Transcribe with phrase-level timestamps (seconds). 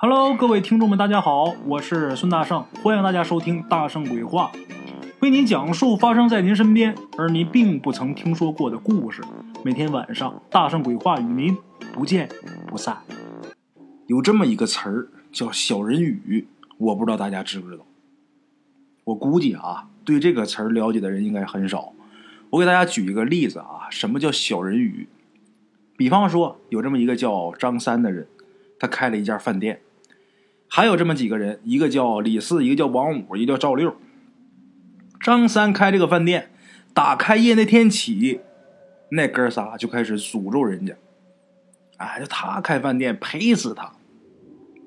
[0.00, 4.52] Hello，各位听众们，大家好，我是孙大圣，欢迎大家收听《大圣鬼话》，
[5.18, 9.20] 为您讲述发生在您身边而您并不曾听说过的故事。
[9.64, 11.56] 每天晚上，《大圣鬼话》与您
[11.92, 12.28] 不见
[12.68, 12.96] 不散。
[14.06, 16.46] 有这么一个词儿叫“小人语”，
[16.78, 17.84] 我不知道大家知不知道。
[19.02, 21.92] 我估计啊，对这个词儿了解的人应该很少。
[22.50, 25.08] 我给大家举一个例子啊，什么叫小人语？
[25.96, 28.28] 比方说，有这么一个叫张三的人，
[28.78, 29.80] 他开了一家饭店。
[30.68, 33.96] 还有这么几个人，一个叫李四，一个叫王五，一个叫赵六。
[35.20, 36.50] 张三开这个饭店，
[36.94, 38.40] 打开业那天起，
[39.10, 40.94] 那哥仨就开始诅咒人家。
[41.96, 43.92] 哎，就他开饭店赔死他。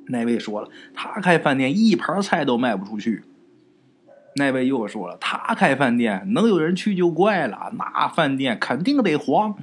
[0.07, 3.23] 那位说了，他开饭店一盘菜都卖不出去。
[4.35, 9.55] 那位又说了，他开饭店能有人去就怪了，那饭店肯定得黄。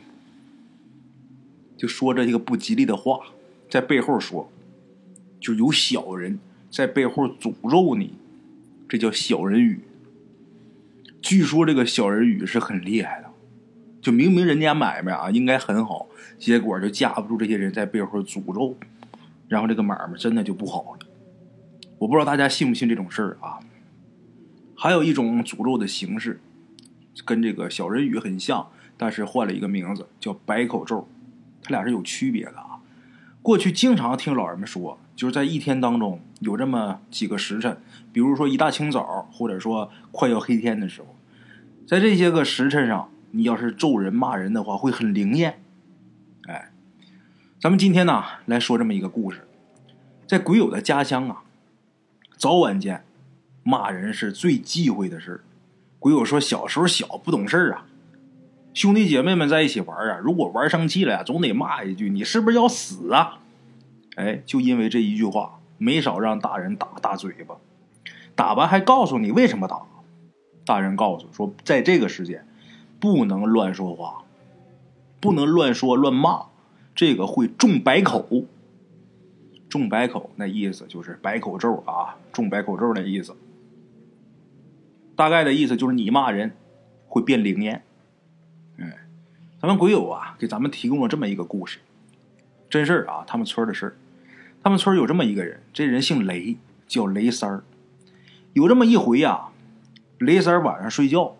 [1.77, 3.21] 就说这些个不吉利的话，
[3.71, 4.51] 在背后说。
[5.41, 6.39] 就有小人
[6.71, 8.15] 在背后诅咒你，
[8.89, 9.81] 这叫小人语。
[11.21, 13.29] 据说这个小人语是很厉害的，
[14.01, 16.07] 就明明人家买卖啊应该很好，
[16.39, 18.77] 结果就架不住这些人在背后诅咒，
[19.49, 20.99] 然后这个买卖真的就不好了。
[21.99, 23.59] 我不知道大家信不信这种事儿啊？
[24.77, 26.41] 还有一种诅咒的形式，
[27.25, 31.09] 跟这个小人语很像，但是换了一个名字，叫百口咒，
[31.63, 32.79] 它俩是有区别的啊。
[33.43, 34.99] 过去经常听老人们说。
[35.19, 37.77] 就是在一天当中有这么几个时辰，
[38.13, 41.09] 比如说一大清早，或者说快要黑天的时候，
[41.89, 45.61] 在这些个时辰上，你要是咒人骂人的话，会很灵验。
[46.47, 46.71] 哎，
[47.61, 49.49] 咱们今天呢来说这么一个故事，
[50.25, 51.43] 在鬼友的家乡啊，
[52.37, 53.05] 早晚间
[53.65, 55.43] 骂人是最忌讳的事。
[55.99, 57.87] 鬼友说小时候小不懂事啊，
[58.73, 63.41] 兄弟姐妹们在一起玩啊，如果玩生气了，总得骂一句：“你是不是要死啊？”
[64.19, 67.57] 哎，就因为这一句话，没少让大人打大嘴巴。
[68.35, 69.83] 打完还告诉你为什么打。
[70.65, 72.45] 大人告诉说，在这个时间，
[72.99, 74.25] 不能乱说话，
[75.21, 76.47] 不能乱说乱骂，
[76.97, 78.45] 这个会中百口。
[79.69, 83.37] 中百口那意思就是百口咒啊，中百口咒那意思。
[85.15, 86.57] 大概的意思就是你骂人
[87.07, 87.85] 会变灵验。
[88.79, 88.99] 哎，
[89.63, 91.79] 咱们鬼友啊，给咱们提供了这么一个故事，
[92.69, 93.95] 真事儿啊，他们村的事儿。
[94.63, 97.65] 他们村有这么一个人，这人姓雷，叫雷三儿。
[98.53, 99.49] 有这么一回呀，
[100.19, 101.37] 雷三儿晚上睡觉，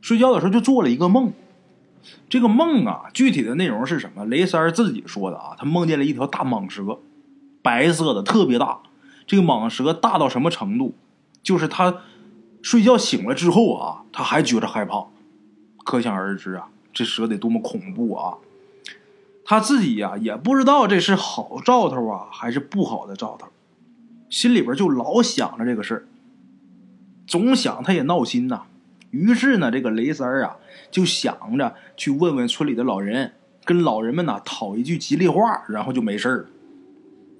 [0.00, 1.32] 睡觉的时候就做了一个梦。
[2.28, 4.24] 这个梦啊，具体的内容是什么？
[4.24, 6.98] 雷三儿自己说的啊，他梦见了一条大蟒蛇，
[7.62, 8.80] 白色的，特别大。
[9.26, 10.94] 这个蟒蛇大到什么程度？
[11.42, 12.02] 就是他
[12.62, 15.06] 睡觉醒了之后啊，他还觉得害怕。
[15.84, 18.38] 可想而知啊，这蛇得多么恐怖啊！
[19.50, 23.48] 他自己呀也不知道这是好兆头啊还是不好的兆头，
[24.28, 26.06] 心里边就老想着这个事，
[27.26, 28.62] 总想他也闹心呐。
[29.10, 30.56] 于是呢，这个雷三儿啊
[30.92, 33.32] 就想着去问问村里的老人，
[33.64, 36.46] 跟老人们呢讨一句吉利话，然后就没事儿。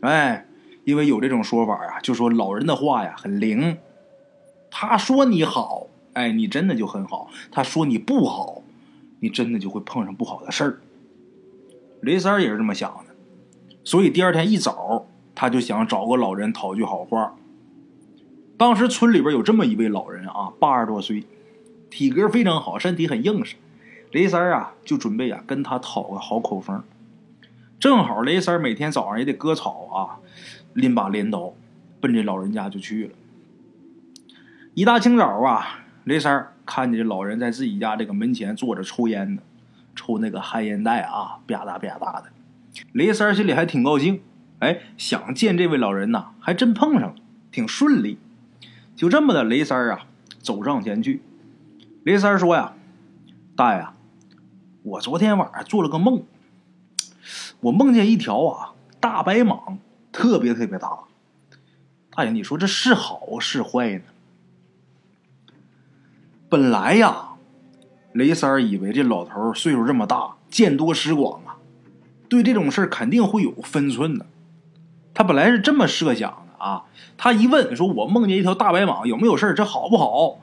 [0.01, 0.49] 哎，
[0.83, 3.79] 因为有这种说法啊，就说老人的话呀很灵，
[4.69, 8.65] 他说你好，哎，你真的就很好；他说你不好，
[9.21, 10.81] 你真的就会碰上不好的事儿。
[12.01, 13.15] 雷三也是这么想的，
[13.85, 17.35] 所以第二天一早，他就想找个老人讨句好话。
[18.57, 21.25] 当时村里边有这么一位老人啊，八十多岁，
[21.91, 23.57] 体格非常好，身体很硬实。
[24.13, 26.83] 雷三啊，就准备啊跟他讨个好口风。
[27.79, 30.21] 正好雷三每天早上也得割草啊，
[30.75, 31.55] 拎把镰刀，
[32.01, 33.13] 奔这老人家就去了。
[34.75, 39.43] 一大清早啊，雷三看见这老人在自己家这个门前坐着抽烟呢。
[39.95, 42.31] 抽那个旱烟袋啊，吧嗒吧嗒的。
[42.93, 44.23] 雷三儿心里还挺高兴，
[44.61, 47.15] 哎，想见这位老人呐，还真碰上了，
[47.51, 48.19] 挺顺利。
[48.95, 50.07] 就这么的，雷三儿啊
[50.41, 51.23] 走上前去。
[52.05, 52.75] 雷三儿说呀
[53.57, 53.87] ：“大爷，
[54.83, 56.23] 我昨天晚上做了个梦，
[57.61, 59.79] 我梦见一条啊大白蟒，
[60.13, 61.01] 特别特别大。
[62.11, 64.05] 大爷，你说这是好是坏呢？
[66.49, 67.27] 本来呀。”
[68.13, 71.57] 雷三儿以为这老头岁数这么大，见多识广啊，
[72.29, 74.27] 对这种事肯定会有分寸的。
[75.15, 76.85] 他本来是这么设想的啊。
[77.17, 80.41] 他一问说：“我梦见一条大白蟒，有没有事这好不好？”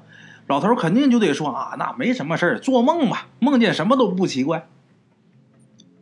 [0.48, 4.68] 老头肯定就得说：“啊，那没什么事做梦吧，梦见什么都不奇怪。”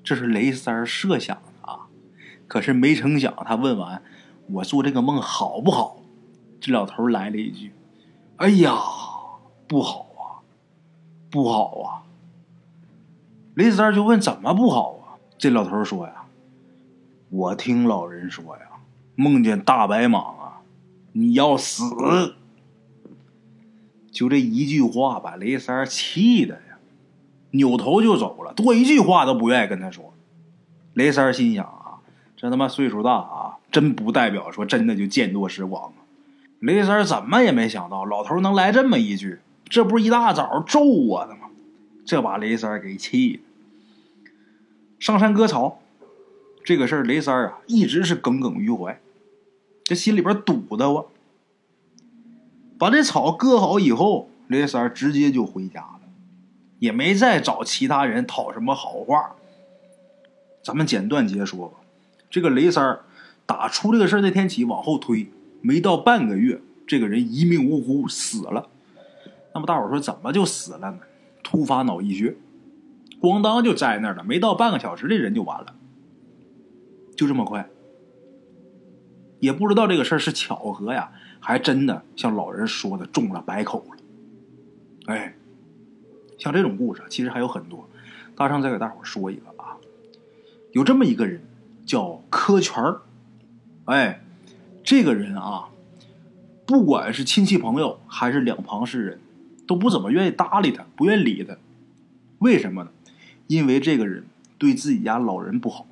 [0.03, 1.87] 这是雷三儿设想的啊。
[2.47, 4.03] 可是没成想，他问完
[4.51, 5.97] ：“我做这个梦好不好？”
[6.61, 7.71] 这老头来了一句
[8.37, 8.75] ：“哎呀，
[9.67, 10.04] 不好。”
[11.35, 11.87] 不好啊！
[13.55, 16.23] 雷三就问：“怎么不好啊？”这老头说：“呀，
[17.29, 18.61] 我听老人说呀，
[19.15, 20.61] 梦见大白蟒啊，
[21.11, 21.83] 你要死！
[24.13, 26.77] 就这一句话，把雷三气的呀，
[27.51, 30.13] 扭头就走了，多一句话都不愿意跟他说。
[30.93, 31.99] 雷三心想啊，
[32.37, 36.07] 这他妈岁数大啊，真不代表说真的就见多识广啊。
[36.61, 39.39] 雷三怎么也没想到，老头能来这么一句，
[39.69, 41.49] 这不是一大早咒我的吗？
[42.05, 43.39] 这把雷三给气的。
[44.99, 45.81] 上山割草
[46.63, 48.99] 这个事儿，雷三啊一直是耿耿于怀，
[49.83, 51.05] 这心里边堵得慌。
[52.77, 56.01] 把这草割好以后，雷三直接就回家了，
[56.79, 59.35] 也没再找其他人讨什么好话。
[60.63, 61.77] 咱们简短截说吧，
[62.29, 62.99] 这个雷三
[63.45, 65.27] 打出这个事儿那天起往后推，
[65.61, 68.69] 没到半个月，这个人一命呜呼死了。
[69.55, 70.99] 那么大伙说怎么就死了呢？
[71.41, 72.35] 突发脑溢血，
[73.21, 75.73] 咣当就栽那儿了，没到半个小时，这人就完了，
[77.15, 77.69] 就这么快。
[79.39, 81.09] 也不知道这个事儿是巧合呀，
[81.39, 83.95] 还真的像老人说的中了百口了。
[85.05, 85.35] 哎，
[86.37, 87.87] 像这种故事其实还有很多，
[88.35, 89.77] 大圣再给大伙说一个啊，
[90.73, 91.41] 有这么一个人
[91.85, 93.01] 叫柯全儿，
[93.85, 94.21] 哎，
[94.83, 95.69] 这个人啊，
[96.65, 99.21] 不管是亲戚朋友还是两旁世人。
[99.67, 101.57] 都不怎么愿意搭理他，不愿理他，
[102.39, 102.89] 为什么呢？
[103.47, 104.25] 因为这个人
[104.57, 105.85] 对自己家老人不好，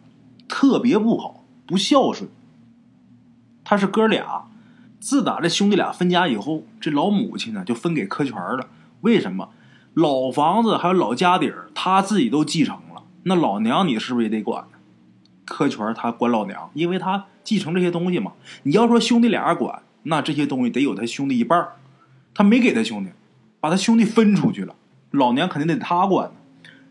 [0.48, 2.30] 特别不好，不孝顺。
[3.64, 4.48] 他是哥俩，
[5.00, 8.68] 自打这兄弟俩分家以后，这老母亲呢就分给柯全了。
[9.02, 9.50] 为什么？
[9.94, 14.78] 老房子还有老家底儿，他自己都继承了，那老娘你是不是也得管呢？
[15.46, 18.34] 柯全他管老娘，因为他继承这些东西嘛。
[18.64, 21.68] 你要说兄弟俩管，那这些东西得有他兄弟一半
[22.34, 23.12] 他没给他兄弟。
[23.64, 24.76] 把他兄弟分出去了，
[25.12, 26.32] 老娘肯定得他管。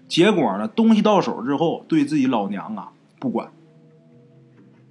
[0.09, 3.53] 结果呢，东西到手之后，对自己老娘啊不管，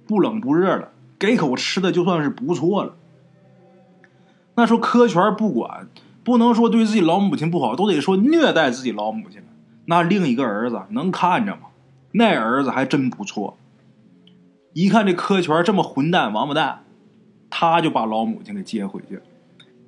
[0.06, 2.94] 不冷不热了，给口吃的就算是不错了。
[4.54, 5.88] 那说科权不管，
[6.22, 9.42] 不能说对自己老母亲不好，都得说虐待自己老母亲
[9.86, 11.62] 那另一个儿子能看着吗？
[12.12, 13.56] 那儿子还真不错。
[14.72, 16.84] 一看这科权这么混蛋王八蛋，
[17.50, 19.20] 他就把老母亲给接回去。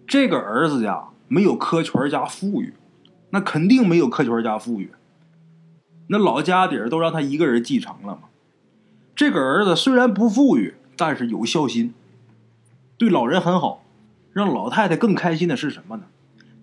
[0.08, 1.05] 这个儿子呀。
[1.29, 2.75] 没有柯全家富裕，
[3.31, 4.93] 那肯定没有柯全家富裕。
[6.09, 8.23] 那老家底儿都让他一个人继承了嘛。
[9.17, 11.94] 这个儿子虽然不富裕，但是有孝心，
[12.99, 13.82] 对老人很好。
[14.32, 16.03] 让老太太更开心的是什么呢？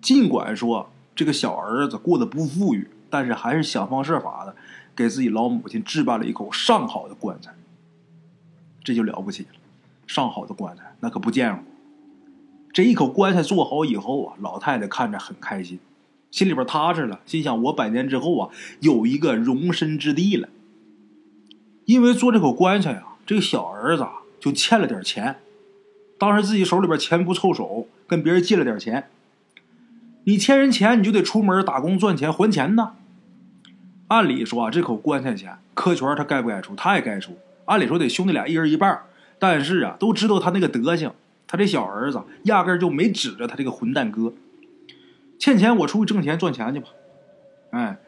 [0.02, 4.54] 尽管说这个小儿子过得不富裕，但是还是想方设法的
[4.94, 7.54] 给自己老母亲置办了一口上好的棺材。
[8.84, 9.58] 这就了不起了，
[10.06, 11.64] 上好的棺材那可不见过。
[12.72, 15.78] 这一口棺材做好以后啊，老太太看着很开心，
[16.30, 18.48] 心里边踏实了，心想：我百年之后啊，
[18.80, 20.48] 有一个容身之地了。
[21.84, 24.06] 因为做这口棺材啊，这个小儿子
[24.40, 25.36] 就欠了点钱，
[26.16, 29.08] 当时自己手里边钱不凑手，跟别人借了点钱。
[30.24, 32.92] 你欠人钱，你就得出门打工赚钱还钱呢。
[34.08, 36.74] 按理说啊，这口棺材钱，柯全他该不该出？
[36.74, 37.36] 他也该出。
[37.66, 39.02] 按理说得兄弟俩一人一半，
[39.38, 41.12] 但是啊，都知道他那个德行。
[41.52, 44.32] 他这小儿子压根就没指着他这个混蛋哥，
[45.38, 46.86] 欠钱我出去挣钱赚钱去吧。
[47.72, 47.98] 哎，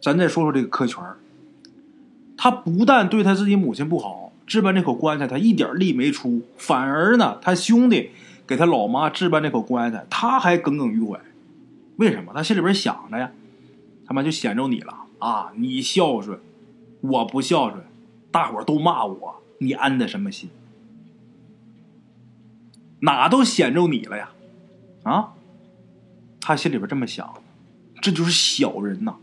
[0.00, 1.02] 咱再说说这个柯全
[2.36, 8.10] 他不但对他自己母亲不好，置办这口棺材他一点力没出，反而呢，他兄弟
[8.46, 11.18] 给他老妈置办这口棺材，他还耿耿于怀。
[11.96, 12.32] 为什么？
[12.32, 13.32] 他心里边想着呀，
[14.06, 15.50] 他妈就显着你了啊！
[15.56, 16.38] 你孝顺，
[17.00, 17.82] 我不孝顺，
[18.30, 20.48] 大伙都骂我，你安的什么心？
[23.06, 24.30] 哪都显着你了呀，
[25.04, 25.32] 啊！
[26.40, 27.34] 他心里边这么想，
[28.02, 29.14] 这就是小人呐。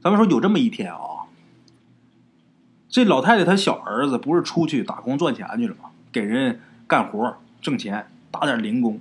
[0.00, 1.28] 咱们说有这么一天啊，
[2.88, 5.90] 这老太太她小儿子不是出去打工赚钱去了吗？
[6.10, 8.98] 给人干活挣钱，打点零工。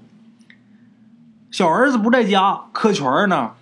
[1.52, 3.54] 小儿子不在家，柯全呢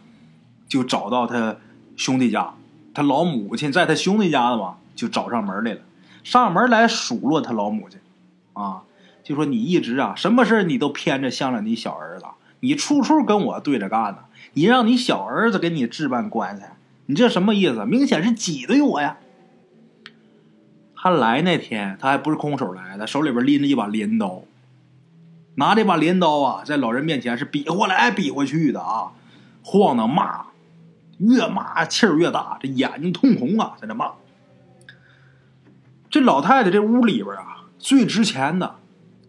[0.67, 1.57] 就找到他
[1.95, 2.55] 兄弟家，
[2.95, 5.81] 他老母亲在他兄弟家的嘛，就找上门来了，
[6.23, 7.99] 上门来数落他老母亲，
[8.53, 8.81] 啊。
[9.23, 12.25] 就说你一直啊，什么事你都偏着向着你小儿子，
[12.59, 14.19] 你处处跟我对着干呢。
[14.53, 16.75] 你让你小儿子给你置办棺材，
[17.07, 17.85] 你这什么意思？
[17.85, 19.17] 明显是挤兑我呀！
[20.95, 24.43] 他来那天，他还不是空手来的，手里边拎着一把镰刀，
[25.55, 29.13] 拿这把镰刀啊，在老人面前是比划来比划去的啊，
[29.63, 30.45] 晃荡骂，
[31.17, 34.11] 越骂气儿越大，这眼睛通红啊，在那骂。
[36.09, 38.75] 这老太太这屋里边啊，最值钱的。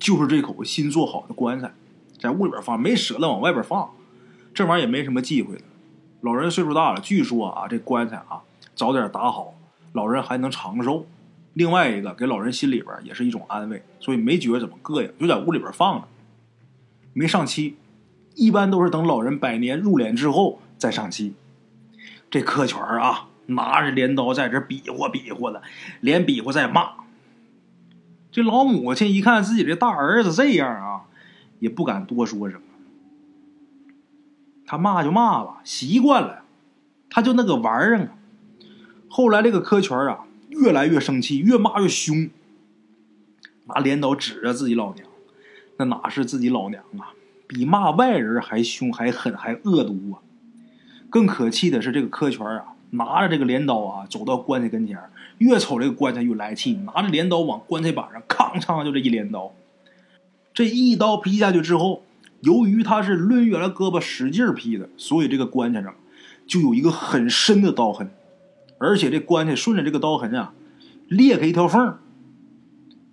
[0.04, 1.72] 就是这口新做好的棺材，
[2.20, 3.90] 在屋里边放，没舍得往外边放。
[4.52, 5.62] 这玩意儿也没什么忌讳的。
[6.20, 8.42] 老人岁数大了，据说啊，这棺材啊
[8.74, 9.54] 早点打好，
[9.94, 11.06] 老人还能长寿。
[11.54, 16.06] 另外一个给老人心里边也是一种安慰，所以没觉得怎么膈应，就在屋里边放着，
[17.14, 17.78] 没上漆。
[18.34, 21.32] 一般都是等老人百年入殓之后再上漆。
[22.30, 25.62] 这柯全啊，拿着镰刀在这比划比划的，
[26.02, 26.90] 连比划再骂。
[28.34, 31.02] 这老母亲一看自己的大儿子这样啊，
[31.60, 32.62] 也不敢多说什么。
[34.66, 36.42] 他骂就骂吧，习惯了，
[37.08, 38.10] 他就那个玩意儿。
[39.08, 42.28] 后来这个柯全啊，越来越生气，越骂越凶，
[43.66, 45.06] 拿镰刀指着自己老娘，
[45.76, 47.14] 那哪是自己老娘啊？
[47.46, 50.18] 比骂外人还凶、还狠、还恶毒啊！
[51.08, 54.98] 更可气的是，这个柯全啊，拿着这个镰刀啊，走到棺材跟前
[55.38, 59.52] 越瞅这个棺材越来气，拿着镰刀往棺材板上吭哧就这一镰刀。
[60.52, 62.04] 这一刀劈下去之后，
[62.40, 65.94] 由于他是抡圆了胳膊使劲劈的，所以这个棺材上
[66.46, 68.10] 就有一个很深的刀痕，
[68.78, 70.52] 而且这棺材顺着这个刀痕啊，
[71.08, 71.98] 裂开一条缝，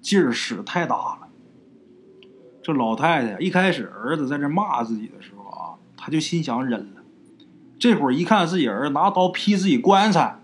[0.01, 1.17] 劲儿使太大了。
[2.61, 7.01] 这老太太一开始儿子在这骂自己的时候啊，她就心想忍了。
[7.79, 10.39] 这会儿一看自己儿子拿刀劈自己棺材，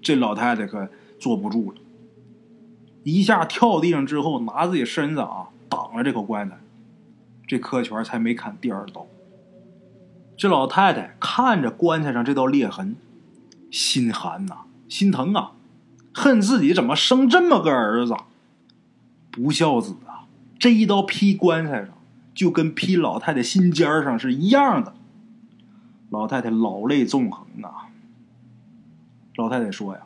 [0.00, 1.78] 这老太太可坐不住了，
[3.04, 6.58] 一下跳地上之后，拿自己身子啊挡了这口棺材，
[7.46, 9.06] 这柯全才没砍第二刀。
[10.36, 12.96] 这老太太看着棺材上这道裂痕，
[13.70, 14.58] 心寒呐，
[14.88, 15.52] 心疼啊，
[16.14, 18.14] 恨自己怎么生这么个儿子，
[19.30, 20.26] 不孝子啊。
[20.58, 21.88] 这一刀劈棺材上，
[22.34, 24.94] 就跟劈老太太心尖上是一样的。
[26.10, 27.90] 老太太老泪纵横啊！
[29.36, 30.00] 老太太说呀：“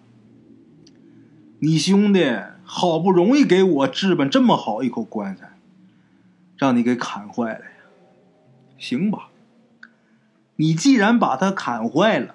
[1.65, 2.29] 你兄弟
[2.65, 5.53] 好不容易给我置办这么好一口棺材，
[6.57, 7.71] 让你给砍坏了呀！
[8.79, 9.29] 行吧，
[10.57, 12.35] 你既然把它砍坏了，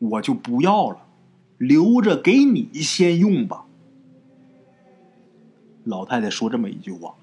[0.00, 0.98] 我就不要了，
[1.58, 3.66] 留着给你先用吧。”
[5.86, 7.14] 老太太说这么一句话。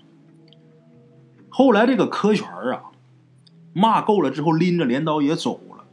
[1.50, 2.84] 后来这个柯全啊，
[3.74, 5.84] 骂够了之后，拎着镰刀也走了。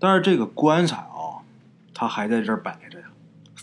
[0.00, 1.46] 但是这个棺材啊，
[1.94, 2.99] 他还在这儿摆着。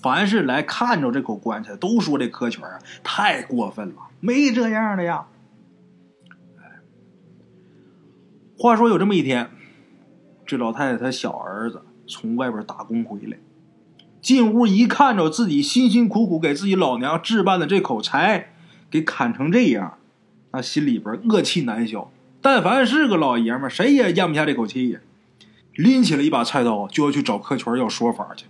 [0.02, 5.26] 凡是来看着这口棺材，都说这柯全啊太过分了，没这样的呀。
[8.58, 9.50] 话说有这么一天，
[10.46, 13.38] 这老太太她小儿子从外边打工回来，
[14.22, 18.54] 进屋一看着自己辛辛苦苦给自己老娘置办的这口柴，
[18.90, 19.98] 给砍成这样。
[20.52, 22.12] 他心里边恶气难消，
[22.42, 25.00] 但凡是个老爷们谁也咽不下这口气呀。
[25.76, 28.46] 拎起了一把菜刀，就要去找柯全要说法去。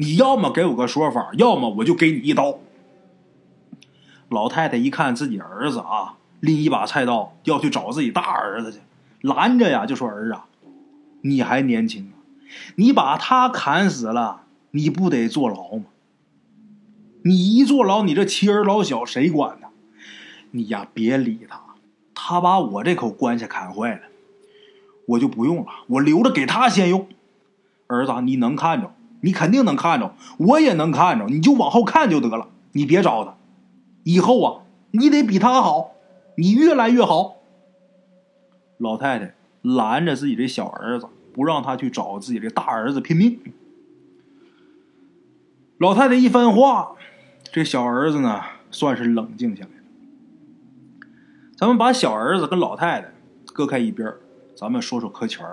[0.00, 2.58] 你要么给我个说法，要么我就给你一刀。
[4.30, 8.78] 老太太一看自己儿子啊，拎一把菜刀要去找自己大儿子去，
[9.20, 10.46] 拦着呀，就说：“儿啊，
[11.20, 12.10] 你还年轻，
[12.76, 15.84] 你把他砍死了，你不得坐牢吗？
[17.24, 19.66] 你一坐牢，你这妻儿老小谁管呢？”
[20.52, 21.60] 你呀，别理他，
[22.14, 24.00] 他把我这口棺材砍坏了，
[25.04, 27.06] 我就不用了，我留着给他先用。
[27.86, 33.36] 儿子，你能看着，你肯定能看着，我也能看着，你就往后看就得了，你别找他。
[34.04, 34.62] 以后啊，
[34.92, 35.92] 你得比他好，
[36.36, 37.36] 你越来越好。
[38.78, 43.38] 老太太拦着自己的小儿子，不让他去找自己的大儿子拼命。
[45.76, 46.92] 老太太一番话，
[47.52, 49.76] 这小儿子呢，算是冷静下来了。
[51.56, 53.12] 咱们把小儿子跟老太太
[53.44, 54.10] 搁开一边
[54.54, 55.46] 咱们说说柯全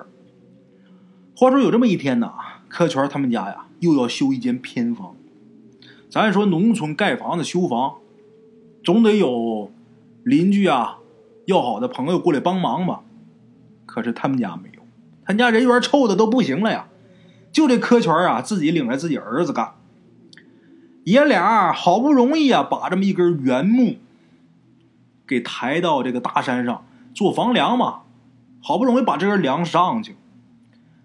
[1.36, 2.34] 话说有这么一天呢，
[2.68, 5.16] 柯全他们家呀又要修一间偏房。
[6.10, 7.96] 咱说农村盖房子修房，
[8.84, 9.72] 总得有
[10.24, 11.00] 邻居啊、
[11.46, 13.02] 要好的朋友过来帮忙吧。
[13.86, 14.82] 可是他们家没有，
[15.26, 16.88] 他家人缘臭的都不行了呀。
[17.52, 19.74] 就这柯全啊，自己领着自己儿子干。
[21.06, 23.98] 爷俩好不容易啊，把这么一根原木。
[25.26, 28.04] 给抬到这个大山上做房梁嘛，
[28.64, 30.16] 好不容易把这根梁上去，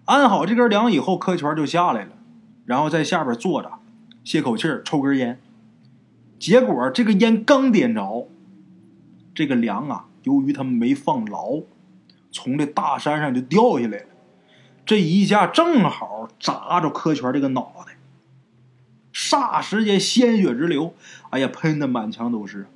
[0.05, 2.11] 安好这根梁以后，柯全就下来了，
[2.65, 3.71] 然后在下边坐着
[4.23, 5.39] 歇口气抽根烟。
[6.37, 8.27] 结果这个烟刚点着，
[9.33, 11.61] 这个梁啊，由于他们没放牢，
[12.31, 14.05] 从这大山上就掉下来了。
[14.85, 17.95] 这一下正好砸着柯全这个脑袋，
[19.13, 20.93] 霎时间鲜血直流，
[21.29, 22.67] 哎呀，喷的满墙都是。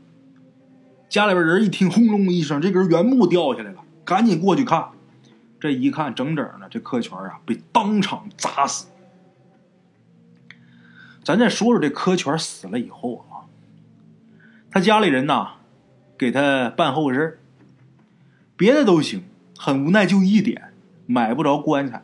[1.10, 4.90] 家里边人一听，轰隆一声，这根原木掉下来了，赶紧过去看。
[5.60, 8.88] 这一看，整整的这柯全啊，被当场砸死。
[11.24, 13.50] 咱再说说这柯全死了以后啊，
[14.72, 15.56] 他家里人呐，
[16.18, 17.40] 给他办后事
[18.56, 19.24] 别的都行，
[19.58, 20.74] 很无奈，就一点
[21.06, 22.04] 买不着棺材。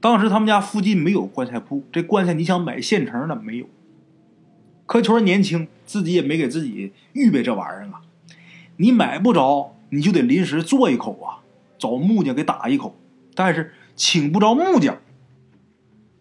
[0.00, 3.66] 当时他们家附近没有棺材铺，这棺材你想买现成的没有。
[4.86, 8.00] 柯全年轻，自己也没给自己预备这玩意儿啊。
[8.76, 11.42] 你买不着，你就得临时做一口啊，
[11.78, 12.98] 找木匠给打一口。
[13.34, 14.98] 但是请不着木匠，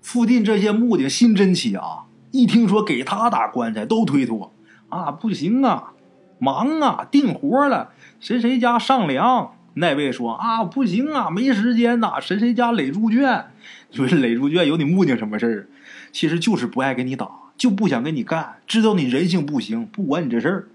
[0.02, 4.54] 附近这些木匠新真气啊，一听说给他打棺材，都推脱
[4.90, 5.94] 啊，不行啊，
[6.40, 9.54] 忙啊，定活了，谁谁家上梁。
[9.74, 13.46] 那位说啊，不行啊，没时间呐，谁谁家垒猪圈，
[13.92, 15.68] 说垒猪圈有你木匠什么事儿？
[16.12, 20.68] 其实就是不爱给你打，就不想跟你干，知道你人性不行，不管你这事儿。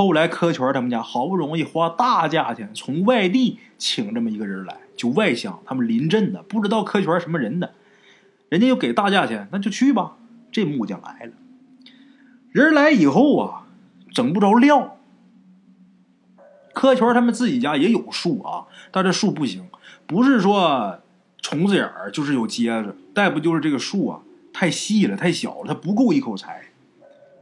[0.00, 7.74] 后来柯全他们家好不容易花大价钱从外地请这么一个人来，就外乡他们临镇的，不知道柯全什么人的，
[8.48, 10.16] 人家又给大价钱，那就去吧。
[10.50, 11.32] 这木匠来了，
[12.50, 13.66] 人来以后啊，
[14.10, 14.96] 整不着料。
[16.72, 19.68] 柯全他们自己家也有树啊，但这树不行，
[20.06, 21.00] 不是说
[21.42, 26.70] 虫子眼儿，就是有结子，再不就是这个树啊太细了、太小了，它不够一口柴，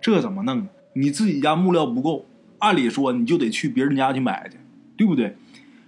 [0.01, 0.67] 这怎么弄？
[0.95, 2.27] 你自己家木料不够，
[2.59, 4.57] 按理说你就得去别人家去买去，
[4.97, 5.37] 对不对？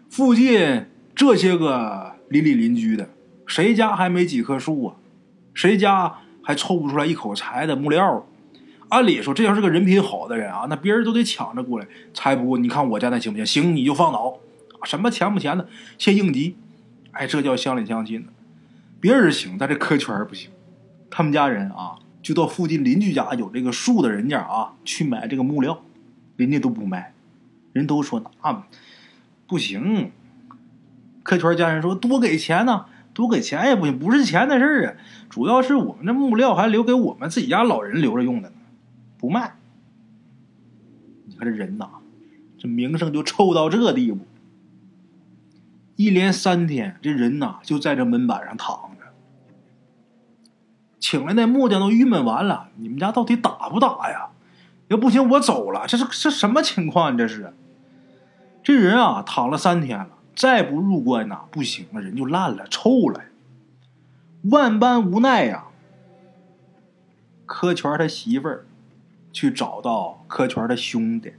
[0.09, 3.11] 附近这些个邻里邻居的，
[3.47, 4.97] 谁家还没几棵树啊？
[5.53, 8.27] 谁家还抽不出来一口柴的木料？
[8.89, 11.87] 按理说，这要是个人品好的人啊，那别人都得抢着过来。
[12.13, 13.47] 才不，你看我家那行不行？
[13.47, 14.39] 行，你就放倒。
[14.83, 16.57] 什么钱不钱的，先应急。
[17.13, 18.33] 哎，这叫乡里乡亲的。
[19.01, 20.51] 别人行，但这科圈不行。
[21.09, 25.83] 他们家人啊，就到附近邻居家有这个树的人家啊，去买这个木料，
[26.41, 27.13] 人家都不卖，
[27.73, 28.65] 人都说那
[29.47, 30.11] 不行。
[31.23, 34.97] 科圈家人说多给钱呢，多给钱也不行，不是钱的事儿啊，
[35.29, 38.57] 主要是我们这木料还留给我们自己家老人留着用的呢。
[39.19, 39.57] 不卖，
[41.27, 41.89] 你看这人呐，
[42.57, 44.27] 这名声就臭到这地步。
[45.97, 49.13] 一连三天，这人呐就在这门板上躺着。
[50.99, 54.31] 请来那木匠都郁闷完了，你们家到底打不打呀？
[54.91, 55.87] 要不行，我走了。
[55.89, 57.19] 这是这什么情况？
[57.19, 57.53] 这是，
[58.63, 63.23] 这人啊躺了三天了，再不入关呐不行了，人就烂了，臭了。
[64.51, 65.65] 万般无奈呀，
[67.47, 68.67] 柯全他媳妇儿。
[69.33, 71.35] 去找到柯全的兄弟，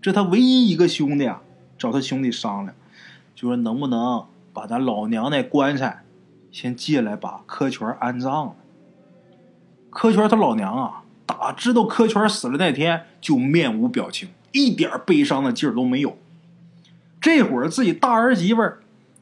[0.00, 1.42] 这他唯一一个兄弟啊，
[1.76, 2.72] 找他兄弟商量，
[3.34, 6.04] 就说能不能把咱老娘那棺材
[6.52, 8.54] 先借来，把柯全安葬了。
[9.90, 16.18] 柯全他老娘啊，打知道柯全死了那天就面无表情，一点悲伤的劲儿都没有。
[17.20, 18.62] 这会儿自己大儿媳妇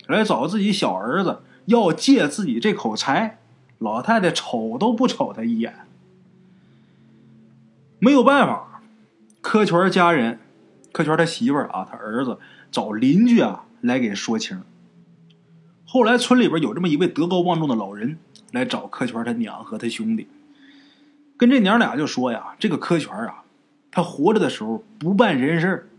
[0.07, 3.39] 来找自己小儿子要借自己这口柴，
[3.79, 5.87] 老太太瞅都不瞅他一眼。
[8.01, 8.83] 没有办法，
[9.41, 10.41] 柯全家人，
[10.91, 12.39] 柯全他媳妇儿啊，他儿子
[12.73, 14.63] 找邻居啊来给说情。
[15.85, 18.19] 后来村里边有这么一位德高望重的老人
[18.51, 20.27] 来找柯全他娘和他兄弟，
[21.43, 23.43] 跟这娘俩就说呀：“这个柯全啊，
[23.91, 25.91] 他活着的时候不办人事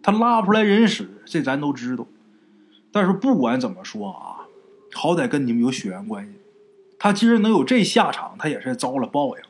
[0.00, 2.06] 他拉不出来人屎，这咱都知道。
[2.92, 4.46] 但是不管怎么说啊，
[4.92, 6.34] 好歹跟你们有血缘关系，
[6.96, 9.42] 他今儿能有这下场，他也是遭了报应。”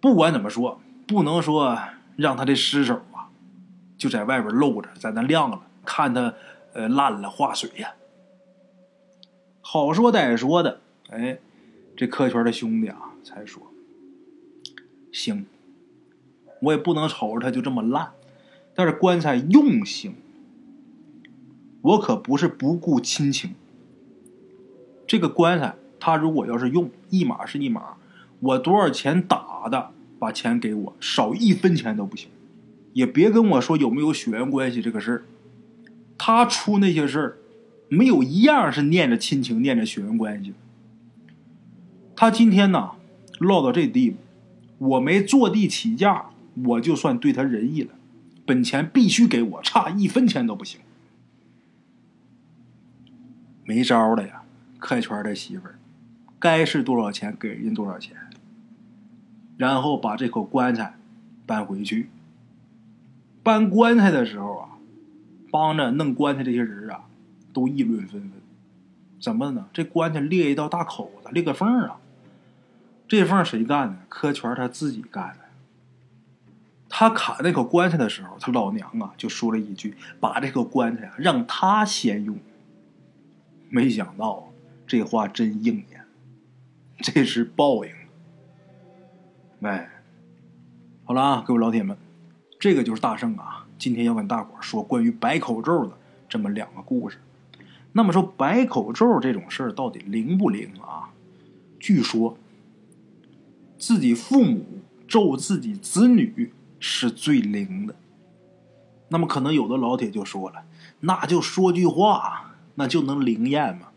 [0.00, 1.78] 不管怎么说，不能说
[2.16, 3.28] 让他这尸首啊，
[3.98, 6.32] 就在外边露着，在那晾了，看他
[6.72, 7.92] 呃烂了化水呀。
[9.60, 11.36] 好说歹说的，哎，
[11.96, 13.62] 这客圈的兄弟啊，才说
[15.10, 15.46] 行，
[16.60, 18.10] 我也不能瞅着他就这么烂，
[18.74, 20.14] 但是棺材用行，
[21.80, 23.54] 我可不是不顾亲情。
[25.06, 27.96] 这个棺材他如果要是用一码是一码，
[28.40, 29.90] 我多少钱打的？
[30.18, 32.30] 把钱给我，少一分钱都不行，
[32.94, 35.24] 也别跟我说有没有血缘关系这个事儿。
[36.16, 37.36] 他出那些事儿，
[37.88, 40.54] 没有一样是念着亲情、念着血缘关系。
[42.16, 42.92] 他今天呢，
[43.38, 44.16] 落到这地步，
[44.78, 46.30] 我没坐地起价，
[46.64, 47.92] 我就算对他仁义了。
[48.46, 50.80] 本钱必须给我，差一分钱都不行。
[53.64, 54.42] 没招了呀，
[54.80, 55.78] 开圈的媳妇儿，
[56.38, 58.16] 该是多少钱给人多少钱。
[59.58, 60.94] 然后把这口棺材
[61.44, 62.08] 搬回去。
[63.42, 64.68] 搬棺材的时候啊，
[65.50, 67.04] 帮着弄棺材这些人啊，
[67.52, 68.32] 都议论纷纷。
[69.20, 69.66] 怎么呢？
[69.72, 71.98] 这棺材裂一道大口子，裂个缝啊！
[73.08, 73.96] 这缝谁干的？
[74.08, 75.40] 柯全他自己干的。
[76.88, 82.38] 他砍那口棺材的时候，他老娘啊就说了一句：“把这个棺材啊让他先用。”
[83.68, 84.52] 没想到
[84.86, 86.04] 这话真应验，
[86.98, 87.90] 这是报应。
[89.62, 89.90] 哎，
[91.04, 91.96] 好了啊，各位老铁们，
[92.58, 97.18] 这个就是大圣啊，今天要跟大伙说关于白口咒的这么两个故事。
[97.92, 101.10] 那么说白口咒这种事儿到底灵不灵啊？
[101.80, 102.38] 据说
[103.78, 104.64] 自己父母
[105.06, 107.94] 咒自己子女是最灵的。
[109.08, 110.64] 那么可能有的老铁就说了，
[111.00, 113.88] 那就说句话，那就能灵验吗？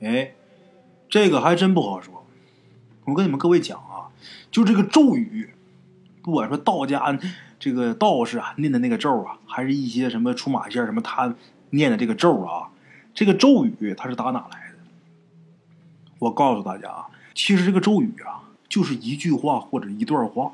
[0.00, 0.34] 哎，
[1.08, 2.26] 这个还真不好说。
[3.04, 4.08] 我跟你们各位讲啊，
[4.50, 5.50] 就这个咒语，
[6.22, 7.18] 不管说道家
[7.58, 11.34] 这个道士啊念的那个咒啊，还是一些什么出马仙什么他
[11.70, 12.70] 念的这个咒啊，
[13.14, 14.78] 这个咒语它是打哪来的？
[16.18, 20.52] 我告诉大家啊，其实这个咒语啊，就是一句话或者一段话，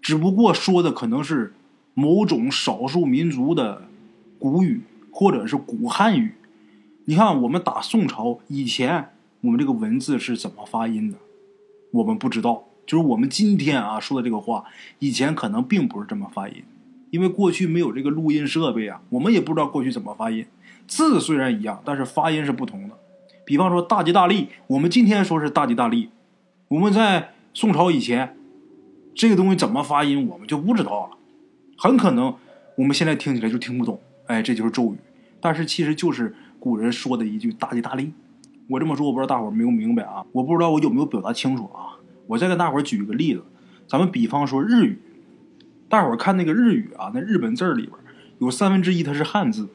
[0.00, 1.54] 只不过说的可能是
[1.94, 3.82] 某种少数民族的
[4.38, 6.34] 古语或者是古汉语。
[7.06, 11.18] 你看，我们打宋朝以前，我们这个文字是怎么发音的？
[11.92, 12.64] 我们不知道。
[12.86, 14.64] 就是我们今天啊说的这个话，
[15.00, 16.62] 以前可能并不是这么发音，
[17.10, 20.46] 因为过去没有这个录音设备啊，我们也不知道过去怎么发音。
[20.86, 22.94] 字虽然一样，但是发音是不同的。
[23.44, 26.10] 比方说“大吉大利”，我们今天说是“大吉大利”，
[26.68, 28.36] 我们在宋朝以前，
[29.14, 31.16] 这个东西怎么发音，我们就不知道了。
[31.78, 32.34] 很可能
[32.76, 34.00] 我们现在听起来就听不懂。
[34.26, 34.96] 哎，这就是咒语，
[35.40, 38.12] 但是其实就是古人说的一句“大吉大利”。
[38.68, 40.26] 我这么说，我不知道大伙儿明不明白啊？
[40.32, 42.02] 我不知道我有没有表达清楚啊？
[42.26, 43.44] 我再跟大伙儿举一个例子，
[43.86, 44.98] 咱们比方说日语，
[45.88, 47.92] 大伙儿看那个日语啊，那日本字儿里边
[48.40, 49.68] 有三分之一它是汉字，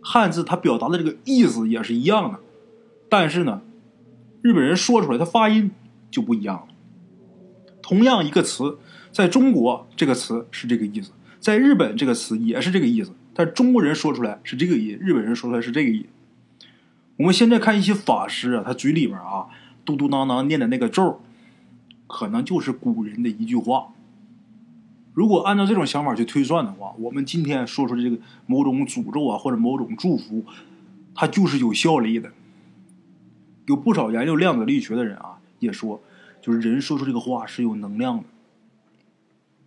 [0.00, 2.40] 汉字它表达的这个意思也是一样的，
[3.10, 3.60] 但是呢，
[4.44, 5.70] 日本人说出来他发音
[6.10, 6.68] 就不一样了。
[7.80, 8.76] 同样一个词，
[9.10, 16.06] 在中国这个词是这个意思，在日本这个词也是这个意思，但中国人说出来是这个音，日本人说出来是这个音。
[17.16, 19.46] 我们现在看一些法师啊，他嘴里边啊
[19.82, 21.22] 嘟嘟囔囔念的那个咒。
[22.06, 23.88] 可能就是古人的一句话。
[25.14, 30.44] 如果按照这种想法去推算的话，我们今天说出这个某种诅咒啊，或者某种祝福，
[31.14, 32.30] 它就是有效力的。
[33.66, 36.02] 有不少研究量子力学的人啊，也说，
[36.40, 38.24] 就是人说出这个话是有能量的。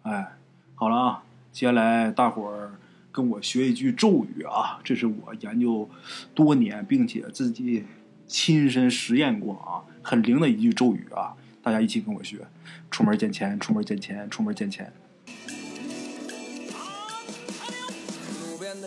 [0.03, 0.33] 哎，
[0.75, 2.73] 好了啊，接下来大伙儿
[3.11, 5.89] 跟我学一句咒语啊，这是我研究
[6.35, 7.85] 多年并且自己
[8.27, 11.33] 亲身实验过啊，很灵的一句咒语啊。
[11.63, 12.47] 大家一起跟我学，
[12.89, 14.93] 出门捡钱，出门捡钱，出门捡钱。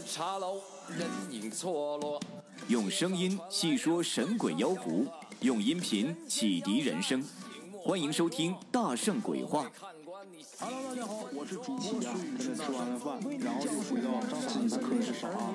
[0.03, 2.21] 茶楼人影错落
[2.69, 5.07] 用声音细说神鬼妖狐，
[5.41, 7.25] 用音频启迪人生。
[7.83, 9.65] 欢迎收听《大圣鬼话》。
[10.59, 12.13] Hello，大家好，我是主播呀。
[12.37, 15.55] 跟着吃完了饭，然后就回到自己的课室上啊。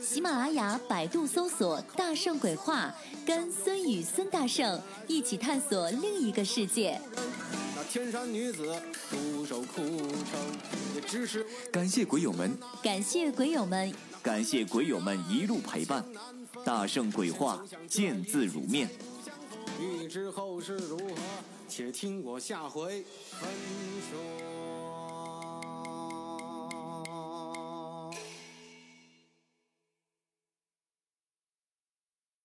[0.00, 2.94] 喜马拉雅、百度搜索“大圣鬼话”，
[3.26, 6.98] 跟孙宇、孙大圣一起探索另一个世界。
[7.76, 8.74] 那天山女子
[9.10, 10.40] 独守空城，
[10.94, 16.02] 也只是感谢鬼友们，感谢鬼友们，感谢鬼友们一路陪伴。
[16.64, 18.88] 大圣鬼话，见字如面。
[19.82, 21.14] 欲知后事如何？
[21.68, 23.50] 且听我下回分
[24.10, 24.61] 说。